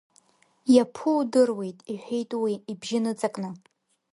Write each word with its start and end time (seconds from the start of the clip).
Иаԥу 0.75 1.11
удыруеит,— 1.19 1.77
иҳәеит 1.93 2.29
уи, 2.41 2.53
ибжьы 2.71 2.99
ныҵакны. 3.03 3.49